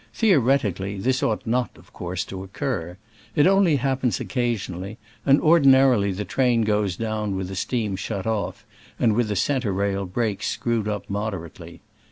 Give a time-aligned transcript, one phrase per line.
[0.15, 2.97] Theoretically, this ought not of course to occur;
[3.35, 8.65] it only happens occasionally, and ordinarily the train goes down with the steam shut off,
[8.97, 11.81] and with the centre rail brakes screwed up moderately.